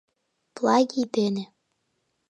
[0.55, 1.43] Плагий дене.